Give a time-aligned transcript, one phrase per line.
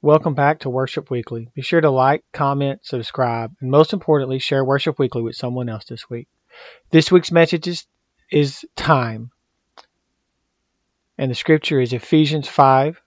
[0.00, 1.50] Welcome back to Worship Weekly.
[1.54, 5.86] Be sure to like, comment, subscribe, and most importantly, share Worship Weekly with someone else
[5.86, 6.28] this week.
[6.92, 7.84] This week's message is,
[8.30, 9.32] is time.
[11.18, 13.02] And the scripture is Ephesians 5,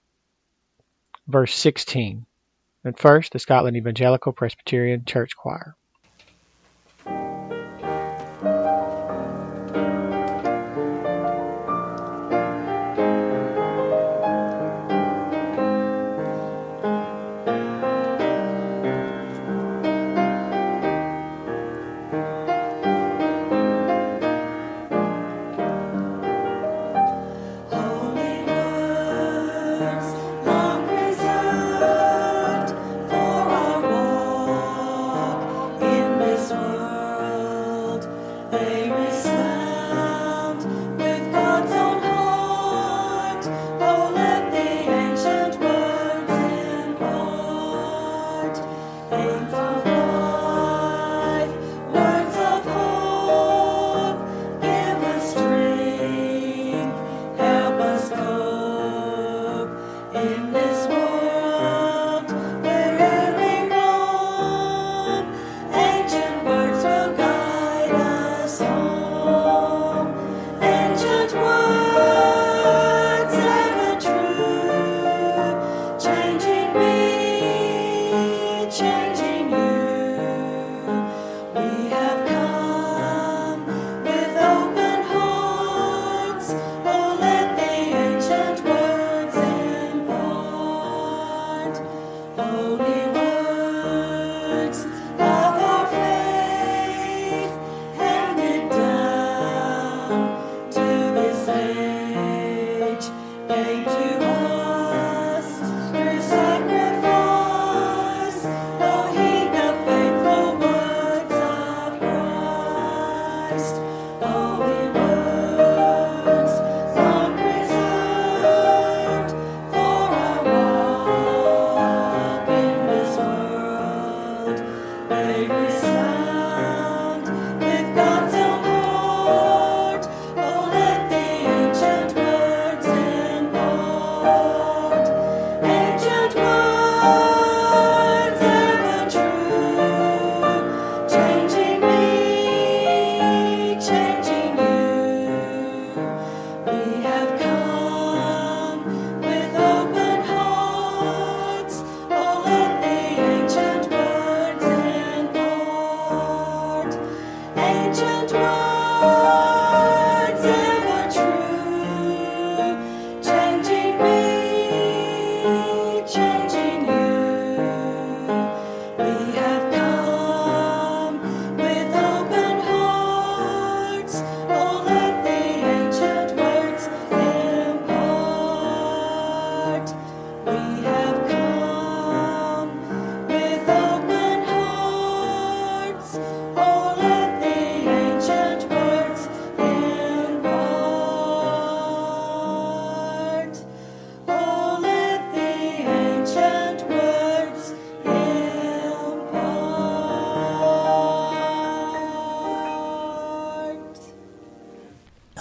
[1.27, 2.25] verse 16.
[2.83, 5.77] And first, the Scotland Evangelical Presbyterian Church Choir.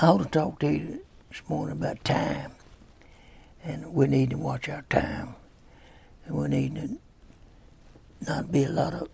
[0.03, 2.53] I want to talk to you this morning about time.
[3.62, 5.34] And we need to watch our time.
[6.25, 6.99] And we need to
[8.27, 9.09] not be a lot of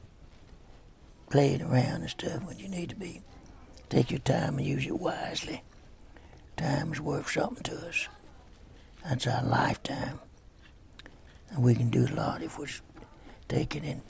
[1.28, 3.22] playing around and stuff when you need to be.
[3.88, 5.64] Take your time and use it wisely.
[6.56, 8.06] Time is worth something to us.
[9.02, 10.20] That's our lifetime.
[11.50, 12.68] And we can do a lot if we
[13.48, 14.02] take it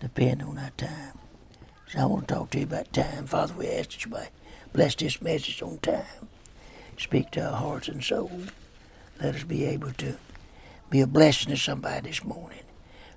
[0.00, 1.16] depend on our time.
[1.86, 3.26] So I want to talk to you about time.
[3.26, 4.30] Father, we ask that you might
[4.72, 6.28] bless this message on time.
[6.98, 8.48] Speak to our hearts and souls.
[9.20, 10.16] Let us be able to
[10.90, 12.62] be a blessing to somebody this morning.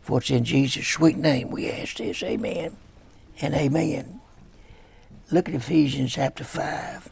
[0.01, 2.23] For it's in Jesus' sweet name we ask this.
[2.23, 2.77] Amen
[3.41, 4.21] and amen.
[5.31, 7.09] Look at Ephesians chapter 5,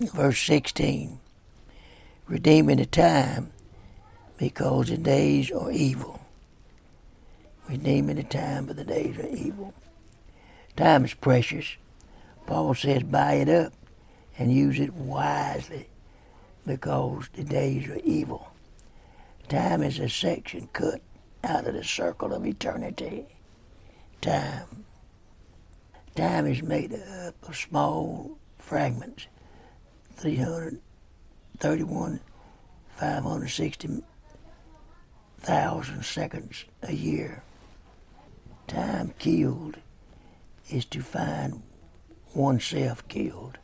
[0.00, 1.18] verse 16.
[2.28, 3.52] Redeeming the time
[4.38, 6.20] because the days are evil.
[7.68, 9.74] Redeeming the time, but the days are evil.
[10.76, 11.76] Time is precious.
[12.46, 13.72] Paul says, buy it up
[14.38, 15.88] and use it wisely
[16.66, 18.52] because the days are evil.
[19.48, 21.02] Time is a section cut
[21.44, 23.26] out of the circle of eternity.
[24.20, 24.84] Time.
[26.14, 29.26] Time is made up of small fragments,
[30.16, 32.20] 331,
[32.96, 34.02] 560
[35.42, 37.42] thousand seconds a year.
[38.68, 39.76] Time killed
[40.70, 41.62] is to find
[42.34, 43.58] oneself killed.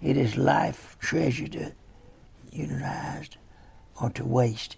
[0.00, 1.72] It is life treasured to
[2.50, 3.36] utilized
[4.00, 4.76] or to waste.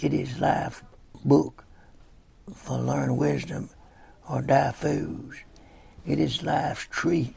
[0.00, 0.82] It is life
[1.24, 1.64] book
[2.54, 3.70] for learn wisdom
[4.28, 5.34] or die fools.
[6.06, 7.34] It is life's tree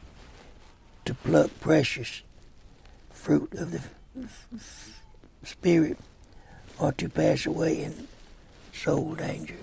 [1.04, 2.22] to pluck precious
[3.10, 3.80] fruit of the
[5.42, 5.98] spirit
[6.78, 8.08] or to pass away in
[8.72, 9.56] soul danger.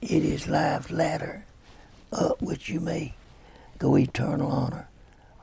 [0.00, 1.44] It is life's ladder
[2.12, 3.14] up which you may
[3.78, 4.88] go eternal honor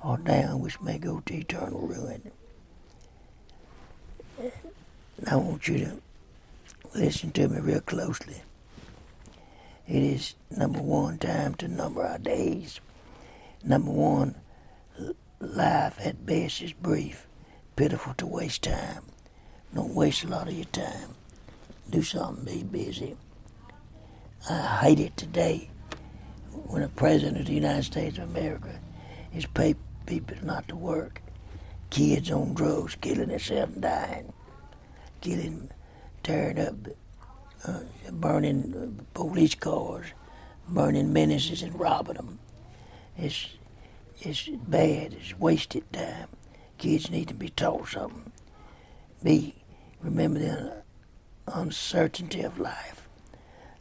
[0.03, 2.31] or down which may go to eternal ruin.
[5.29, 6.01] I want you to
[6.93, 8.41] listen to me real closely.
[9.87, 12.79] It is number one time to number our days.
[13.63, 14.35] Number one,
[15.39, 17.27] life at best is brief,
[17.75, 19.03] pitiful to waste time.
[19.73, 21.15] Don't waste a lot of your time.
[21.89, 23.15] Do something, be busy.
[24.49, 25.69] I hate it today
[26.67, 28.79] when a president of the United States of America
[29.33, 29.75] is pay
[30.05, 31.21] people not to work.
[31.89, 34.33] Kids on drugs, killing themselves and dying.
[35.21, 35.69] Killing,
[36.23, 36.75] tearing up,
[37.67, 37.79] uh,
[38.11, 40.07] burning police cars,
[40.67, 42.39] burning menaces and robbing them.
[43.17, 43.47] It's,
[44.19, 45.13] it's bad.
[45.13, 46.29] It's wasted time.
[46.77, 48.31] Kids need to be taught something.
[49.23, 49.55] Be,
[50.01, 50.83] remember the
[51.47, 53.07] uncertainty of life.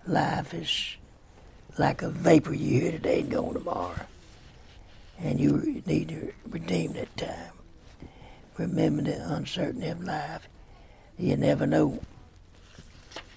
[0.06, 0.96] Life is
[1.78, 4.00] like a vapor you hear today and gone tomorrow.
[5.18, 7.52] And you need to redeem that time.
[8.58, 10.48] Remember the uncertainty of life.
[11.18, 12.00] You never know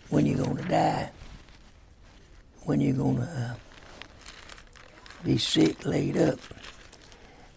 [0.10, 1.10] when you're going to die,
[2.64, 3.56] when you're going to uh,
[5.24, 6.40] be sick, laid up.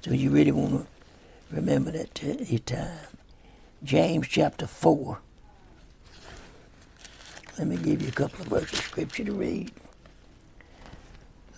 [0.03, 0.87] So you really want to
[1.55, 3.07] remember that t- time.
[3.83, 5.19] James chapter 4.
[7.59, 9.73] Let me give you a couple of verses of scripture to read.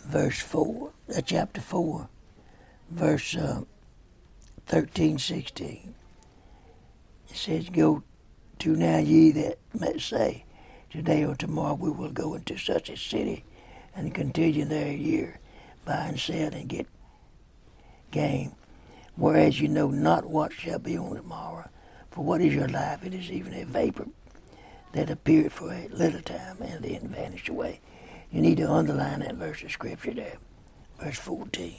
[0.04, 2.08] Verse 4, uh, chapter 4,
[2.90, 3.62] verse uh,
[4.66, 5.94] 13, 16.
[7.30, 8.02] It says, Go
[8.58, 10.44] to now ye that may say,
[10.90, 13.44] Today or tomorrow we will go into such a city
[13.94, 15.40] and continue there a year,
[15.86, 16.86] buy and sell and get
[18.10, 18.54] gain.
[19.16, 21.70] Whereas you know not what shall be on tomorrow.
[22.10, 23.04] For what is your life?
[23.04, 24.06] It is even a vapor
[24.92, 27.80] that appeared for a little time and then vanished away.
[28.32, 30.38] You need to underline that verse of scripture there.
[30.98, 31.74] Verse 14.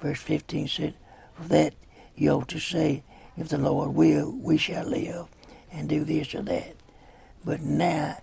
[0.00, 0.94] Verse 15 said,
[1.34, 1.74] For that
[2.16, 3.02] you ought to say,
[3.36, 5.26] If the Lord will, we shall live
[5.70, 6.74] and do this or that.
[7.44, 8.16] But now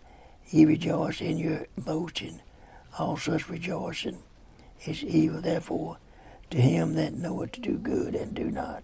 [0.50, 2.42] ye rejoice in your boasting.
[2.97, 4.24] All such rejoicing
[4.86, 5.42] is evil.
[5.42, 5.97] Therefore,
[6.50, 8.83] to him that knoweth to do good and do not,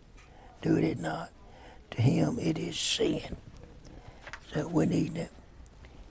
[0.61, 1.31] do it not,
[1.91, 3.37] to him it is sin.
[4.53, 5.29] So we need to,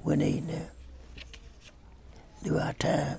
[0.02, 0.67] we need to
[2.43, 3.19] do our time.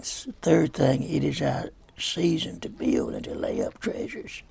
[0.00, 4.42] S- Third thing, it is our season to build and to lay up treasures.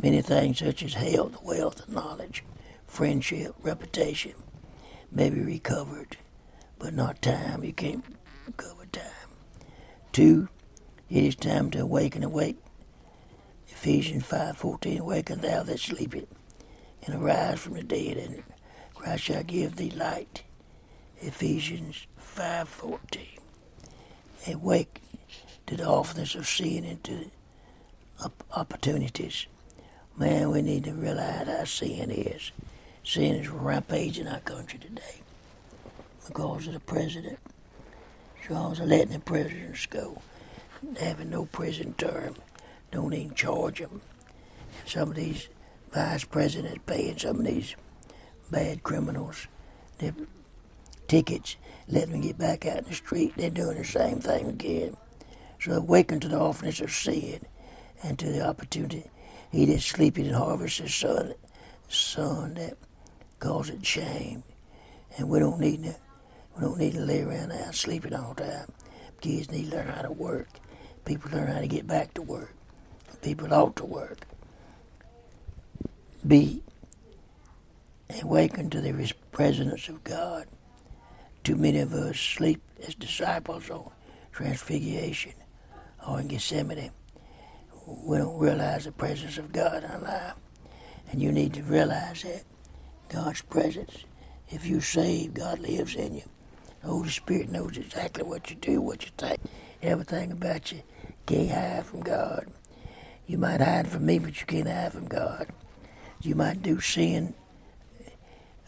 [0.00, 2.44] Many things such as health, wealth, knowledge,
[2.86, 4.34] friendship, reputation
[5.10, 6.16] may be recovered,
[6.78, 7.64] but not time.
[7.64, 8.04] You can't
[8.46, 9.04] recover time.
[10.12, 10.48] Two,
[11.08, 12.56] it is time to awaken, and awake.
[13.68, 16.26] Ephesians five fourteen, awaken thou that sleepest,
[17.04, 18.42] and arise from the dead, and
[18.94, 20.42] Christ shall give thee light.
[21.18, 23.40] Ephesians five fourteen.
[24.46, 25.02] Awake
[25.66, 27.30] to the awfulness of sin and to
[28.54, 29.46] opportunities.
[30.16, 32.52] Man, we need to realize how sin is.
[33.02, 35.22] Sin is rampage in our country today
[36.26, 37.38] because of the president.
[38.46, 40.22] Charles are letting the presidents go,
[40.98, 42.36] having no prison term,
[42.92, 44.00] don't even charge them.
[44.80, 45.48] And some of these
[45.92, 47.74] vice presidents paying some of these
[48.50, 49.46] bad criminals
[49.98, 50.14] their
[51.10, 51.56] tickets,
[51.88, 53.32] letting them get back out in the street.
[53.36, 54.96] They're doing the same thing again.
[55.58, 57.40] So awaken to the awfulness of sin
[58.00, 59.10] and to the opportunity.
[59.50, 61.34] He that sleepeth and harvests his son,
[61.88, 62.76] son that
[63.40, 64.44] causes shame.
[65.18, 65.96] And we don't need to
[66.56, 68.72] we don't need to lay around house sleeping all the time.
[69.20, 70.48] Kids need to learn how to work.
[71.04, 72.54] People learn how to get back to work.
[73.20, 74.20] People ought to work.
[76.24, 76.62] Be
[78.22, 80.46] awakened to the presence of God.
[81.42, 83.90] Too many of us sleep as disciples on
[84.32, 85.32] Transfiguration
[86.06, 86.90] or in Gethsemane.
[87.86, 90.34] We don't realize the presence of God in our life.
[91.10, 92.44] And you need to realize that
[93.08, 94.04] God's presence.
[94.48, 96.22] If you're saved, God lives in you.
[96.82, 99.40] The Holy Spirit knows exactly what you do, what you think,
[99.82, 100.82] everything about you.
[101.26, 102.46] Can't hide from God.
[103.26, 105.48] You might hide from me, but you can't hide from God.
[106.20, 107.34] You might do sin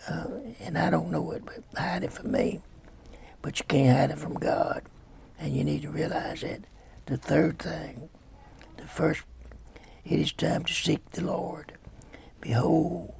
[0.08, 0.26] uh,
[0.60, 2.60] and I don't know it, but hide it from me.
[3.40, 4.82] But you can't hide it from God,
[5.38, 6.60] and you need to realize that.
[7.06, 8.08] The third thing,
[8.76, 9.22] the first,
[10.04, 11.72] it is time to seek the Lord.
[12.40, 13.12] Behold,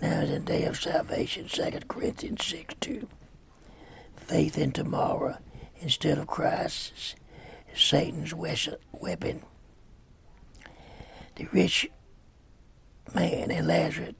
[0.00, 1.48] now is the day of salvation.
[1.48, 3.08] 2 Corinthians 6 2.
[4.16, 5.38] Faith in tomorrow
[5.80, 6.92] instead of Christ
[7.72, 9.42] is Satan's weapon.
[11.36, 11.88] The rich
[13.14, 14.14] man and Lazarus,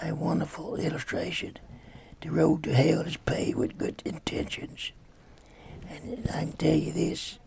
[0.00, 1.58] a wonderful illustration.
[2.20, 4.92] The road to hell is paved with good intentions.
[5.88, 7.38] And I can tell you this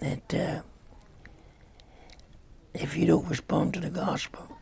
[0.00, 0.62] that uh,
[2.74, 4.56] if you don't respond to the gospel,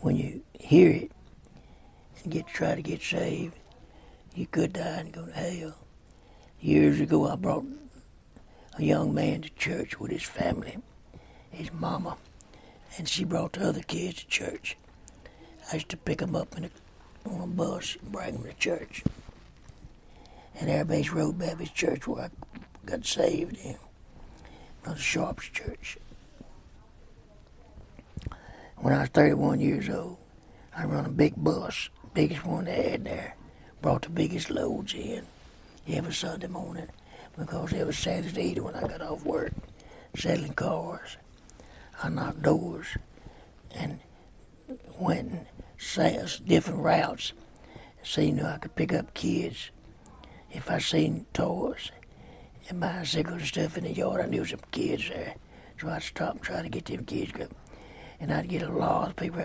[0.00, 1.12] when you hear it
[2.22, 3.54] and get try to get saved,
[4.34, 5.74] you could die and go to hell.
[6.60, 7.66] Years ago, I brought
[8.78, 10.78] a young man to church with his family,
[11.50, 12.16] his mama,
[12.96, 14.76] and she brought the other kids to church.
[15.70, 16.70] I used to pick them up in a,
[17.28, 19.02] on a bus and bring them to church.
[20.58, 22.30] And Air Base Road Baptist Church, where I
[22.86, 23.76] got saved in,
[24.82, 25.98] Brother Sharp's church.
[28.76, 30.18] When I was 31 years old,
[30.76, 33.34] I run a big bus, biggest one they had there.
[33.82, 35.24] Brought the biggest loads in
[35.88, 36.88] every Sunday morning
[37.36, 39.52] because every Saturday evening when I got off work,
[40.16, 41.16] selling cars,
[42.02, 42.86] I knocked doors
[43.74, 43.98] and
[44.98, 47.32] went and different routes.
[48.02, 49.70] Seen who I could pick up kids.
[50.50, 51.90] If I seen toys
[52.68, 55.34] and bicycles and stuff in the yard, I knew some kids there.
[55.80, 57.48] So I'd stop and try to get them kids go.
[58.20, 59.44] And I'd get a lot of people.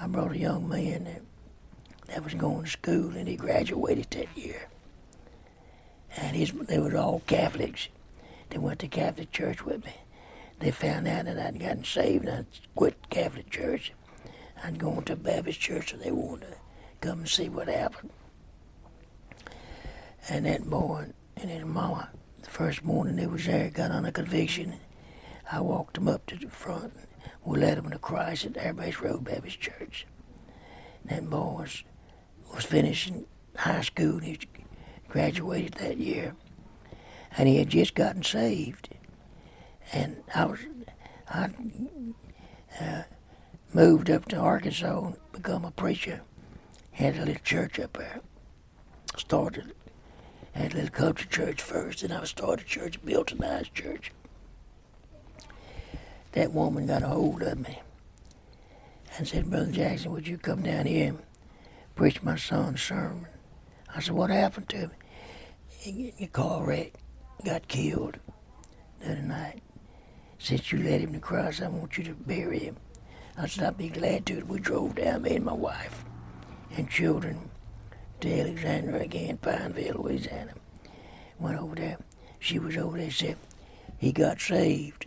[0.00, 1.22] I brought a young man that,
[2.08, 4.68] that was going to school and he graduated that year.
[6.16, 7.88] And his, they were all Catholics.
[8.50, 9.94] They went to Catholic church with me.
[10.60, 13.92] They found out that I'd gotten saved and I'd quit Catholic church.
[14.62, 16.56] I'd gone to Baptist church and they wanted to
[17.00, 18.10] come and see what happened.
[20.28, 22.10] And that boy and his mama,
[22.42, 24.74] the first morning they was there, got on a conviction.
[25.50, 26.92] I walked them up to the front.
[27.44, 30.06] We led them to Christ at Air Base Road Baptist Church.
[31.04, 31.84] That boy was,
[32.52, 34.18] was finishing high school.
[34.18, 34.38] He
[35.08, 36.34] graduated that year.
[37.36, 38.88] And he had just gotten saved.
[39.92, 40.58] And I was,
[41.28, 41.50] I
[42.80, 43.02] uh,
[43.72, 46.22] moved up to Arkansas and become a preacher.
[46.92, 48.20] Had a little church up there.
[49.16, 49.74] Started,
[50.52, 54.12] had a little country church first, and I started a church, built a nice church.
[56.32, 57.80] That woman got a hold of me
[59.16, 61.18] and said, Brother Jackson, would you come down here and
[61.94, 63.26] preach my son's sermon?
[63.94, 64.90] I said, what happened to him?
[65.68, 66.92] He car wreck,
[67.44, 68.18] got killed
[69.00, 69.62] the other night.
[70.38, 72.76] Since you led him to Christ, I want you to bury him.
[73.38, 74.42] I said, I'd be glad to.
[74.44, 76.04] We drove down, me and my wife
[76.74, 77.50] and children,
[78.20, 80.54] to Alexandria again, Pineville, Louisiana.
[81.38, 81.98] Went over there.
[82.38, 83.36] She was over there, said,
[83.98, 85.06] he got saved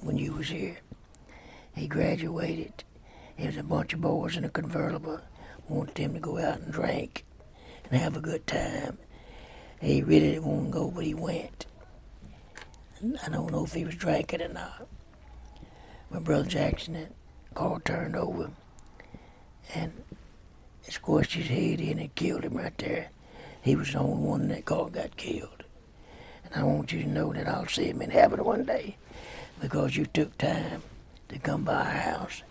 [0.00, 0.78] when you was here.
[1.74, 2.84] He graduated.
[3.38, 5.20] There was a bunch of boys in a convertible.
[5.68, 7.24] Wanted them to go out and drink
[7.90, 8.98] and have a good time.
[9.80, 11.66] He really didn't want to go, but he went.
[13.24, 14.86] I don't know if he was drinking or not.
[16.12, 17.10] My brother Jackson, that
[17.54, 18.50] car turned over
[19.74, 19.92] and
[20.84, 23.08] it squished his head in and killed him right there.
[23.62, 25.64] He was the only one that car got killed.
[26.44, 28.96] And I want you to know that I'll see him in heaven one day
[29.58, 30.82] because you took time
[31.30, 32.42] to come by our house,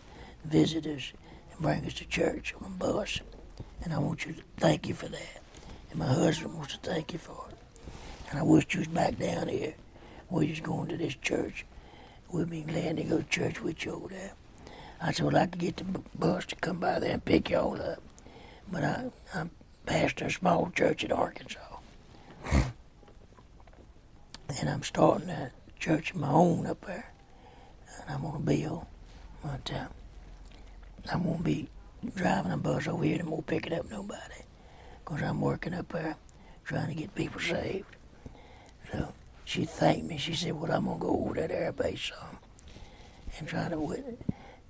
[0.44, 1.14] visit us,
[1.52, 3.20] and bring us to church on a bus.
[3.84, 5.42] And I want you to thank you for that.
[5.92, 7.58] And my husband wants to thank you for it.
[8.32, 9.76] And I wish you was back down here
[10.30, 11.66] where you was going to this church.
[12.32, 14.32] We'd be glad to go to church with you there.
[15.02, 15.84] I said, well, I could get the
[16.18, 18.02] bus to come by there and pick you all up.
[18.72, 19.52] But I, I'm
[19.86, 21.60] pastor a small church in Arkansas.
[24.60, 27.12] and I'm starting a church of my own up there.
[28.00, 28.86] And I'm going to build.
[29.44, 29.88] But uh,
[31.24, 31.68] going to be
[32.16, 34.46] driving a bus over here and won't pick it up nobody.
[35.04, 36.16] Because I'm working up there
[36.64, 37.96] trying to get people saved.
[38.92, 39.14] So
[39.46, 40.18] she thanked me.
[40.18, 42.38] She said, well, I'm going to go over that air base some
[43.38, 44.20] and try to wit-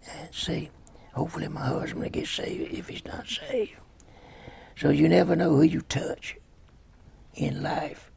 [0.10, 0.70] and see.
[1.14, 3.76] Hopefully my husband will get saved if he's not saved.
[4.78, 6.38] So you never know who you touch
[7.36, 8.12] in life.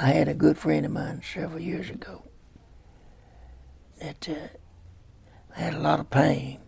[0.00, 2.22] I had a good friend of mine several years ago
[4.00, 6.60] that uh, had a lot of pain.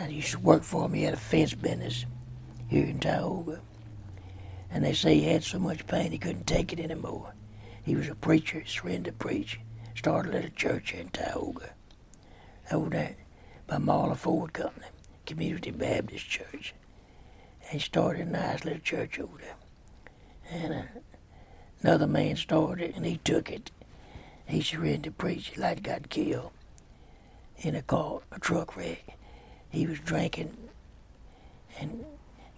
[0.00, 0.92] I used to work for him.
[0.92, 2.04] He had a fence business
[2.68, 3.60] here in Tioga.
[4.70, 7.34] And they say he had so much pain he couldn't take it anymore.
[7.82, 9.60] He was a preacher, his friend to preach.
[9.94, 11.70] Started a church in Tioga.
[12.70, 13.16] Over there
[13.66, 14.86] by Marla Ford Company.
[15.24, 16.74] Community Baptist Church.
[17.62, 19.56] And he started a nice little church over there.
[20.50, 20.82] And uh,
[21.82, 23.70] another man started it, and he took it.
[24.46, 25.48] He surrendered to preach.
[25.48, 26.52] He like got killed
[27.58, 29.16] in a car, a truck wreck.
[29.68, 30.56] He was drinking
[31.78, 32.04] and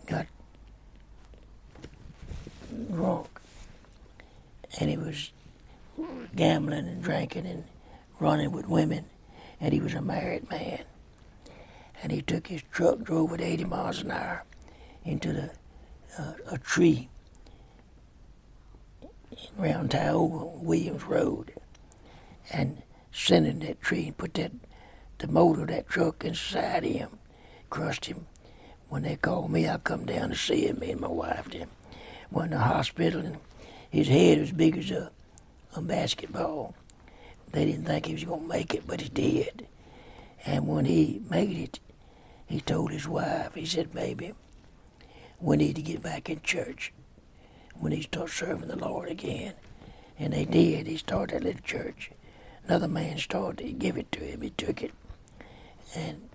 [0.07, 0.27] got
[2.87, 3.29] drunk.
[4.81, 5.31] And he was
[6.35, 7.65] gambling and drinking and
[8.21, 9.07] running with women.
[9.61, 10.85] And he was a married man.
[12.03, 14.45] And he took his truck, drove at 80 miles an hour
[15.05, 15.51] into the
[16.19, 17.09] uh, a tree
[19.59, 21.53] around Tioga Williams Road
[22.53, 22.83] and
[23.13, 24.53] centered that tree and put that
[25.19, 27.19] the motor of that truck inside him,
[27.71, 28.27] crushed him.
[28.89, 31.69] When they called me, I come down to see him, me and my wife then.
[32.31, 33.39] Went to the hospital and
[33.91, 35.11] his head was big as a,
[35.75, 36.75] a basketball.
[37.53, 39.67] They didn't think he was gonna make it, but he did.
[40.45, 41.81] And when he made it,
[42.47, 44.35] he told his wife, he said, Baby,
[45.41, 46.93] we need to get back in church.
[47.81, 49.55] We need to start serving the Lord again.
[50.19, 50.87] And they did.
[50.87, 52.11] He started that little church.
[52.67, 54.41] Another man started to give it to him.
[54.43, 54.93] He took it.
[55.95, 56.29] And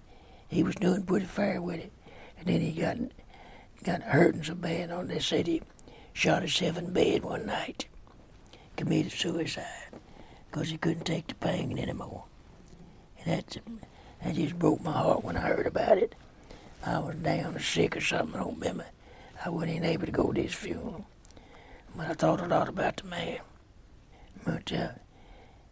[0.48, 1.92] he was doing pretty fair with it.
[2.40, 2.98] And then he got
[3.84, 5.62] got hurting so bad on said he
[6.14, 7.88] shot himself in bed one night.
[8.76, 9.90] Committed suicide
[10.50, 12.26] because he couldn't take the pain anymore.
[13.20, 13.58] And that,
[14.24, 16.16] that just broke my heart when I heard about it.
[16.86, 18.86] I was down sick or something, I don't remember.
[19.44, 21.06] I wasn't able to go to his funeral.
[21.96, 23.40] But I thought a lot about the man.
[24.46, 24.90] But uh,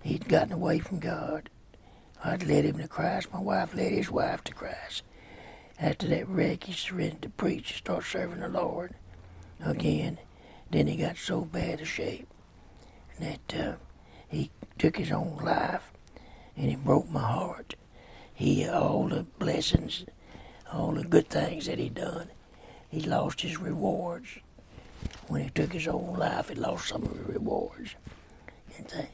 [0.03, 1.49] he'd gotten away from God.
[2.23, 3.33] I'd led him to Christ.
[3.33, 5.03] My wife led his wife to Christ.
[5.79, 8.93] After that wreck, he surrendered to preach and start serving the Lord
[9.63, 10.19] again.
[10.71, 12.27] Then he got so bad a shape
[13.19, 13.73] that uh,
[14.29, 15.91] he took his own life,
[16.55, 17.75] and it broke my heart.
[18.33, 20.05] He all the blessings,
[20.71, 22.29] all the good things that he done,
[22.89, 24.39] he lost his rewards.
[25.27, 27.95] When he took his own life, he lost some of the rewards.
[28.77, 29.05] And uh,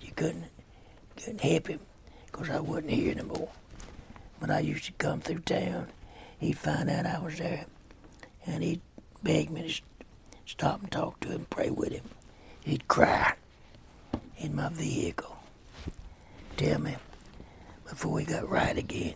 [0.00, 0.44] you couldn't
[1.16, 1.80] couldn't help him
[2.26, 3.48] because I wasn't here no more.
[4.40, 5.88] But I used to come through town.
[6.38, 7.66] He'd find out I was there,
[8.46, 8.80] and he'd
[9.22, 9.82] beg me to
[10.50, 12.04] stop and talk to him, pray with him.
[12.64, 13.34] He'd cry
[14.36, 15.36] in my vehicle,
[16.56, 16.96] tell me
[17.88, 19.14] before he got right again,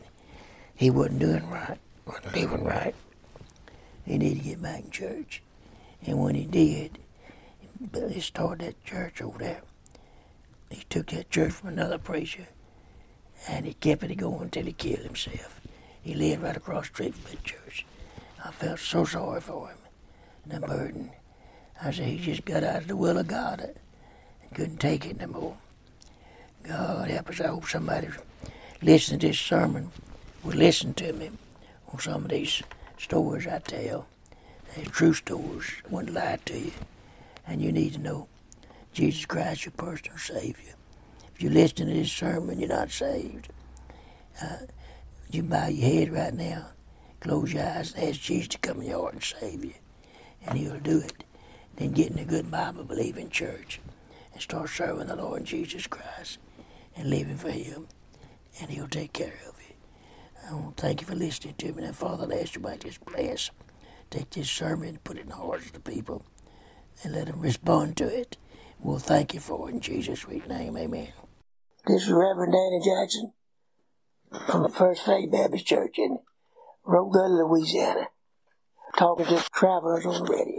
[0.74, 2.94] he wasn't doing right, wasn't living right.
[4.04, 5.42] He needed to get back in church.
[6.06, 6.98] And when he did,
[8.10, 9.62] he started that church over there.
[10.70, 12.48] He took that church from another preacher,
[13.48, 15.60] and he kept it going until he killed himself.
[16.02, 17.86] He lived right across the street from that church.
[18.44, 19.78] I felt so sorry for him,
[20.46, 21.12] the burden.
[21.82, 25.20] I said, he just got out of the will of God and couldn't take it
[25.20, 25.56] no more.
[26.62, 27.40] God help us.
[27.40, 28.08] I hope somebody
[28.80, 29.90] listening to this sermon
[30.42, 31.30] will listen to me
[31.92, 32.62] on some of these
[32.98, 34.06] stories I tell.
[34.74, 35.70] They're true stories.
[35.84, 36.72] I wouldn't lie to you.
[37.46, 38.28] And you need to know
[38.92, 40.74] Jesus Christ, your personal Savior.
[41.34, 43.48] If you're listening to this sermon, you're not saved.
[44.40, 44.58] Uh,
[45.30, 46.68] you bow your head right now,
[47.20, 49.74] close your eyes, and ask Jesus to come in your heart and save you.
[50.46, 51.24] And He'll do it.
[51.76, 53.80] Then get in a good Bible believing church
[54.32, 56.38] and start serving the Lord Jesus Christ
[56.96, 57.88] and living for Him.
[58.60, 59.74] And He'll take care of you.
[60.48, 61.84] I want to thank you for listening to me.
[61.84, 63.50] And Father, I ask you about this bless.
[64.10, 66.24] Take this sermon and put it in the hearts of the people
[67.02, 68.37] and let them respond to it.
[68.78, 70.76] We'll thank you for it in Jesus' sweet name.
[70.76, 71.08] Amen.
[71.87, 73.32] This is Reverend Danny Jackson
[74.46, 76.18] from the First Faith Baptist Church in
[76.87, 78.08] Rogulla, Louisiana,
[78.98, 80.53] talking to travelers on the radio.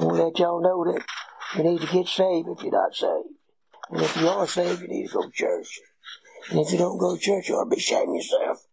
[0.00, 1.04] Want to let y'all know that
[1.56, 3.28] you need to get saved if you're not saved.
[3.90, 5.80] And if you are saved, you need to go to church.
[6.48, 8.64] And if you don't go to church, you ought to be of yourself.